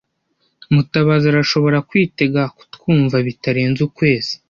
Mutabazi 0.73 1.25
arashobora 1.31 1.77
kwitega 1.89 2.41
kutwumva 2.57 3.15
bitarenze 3.27 3.79
ukwezi. 3.87 4.33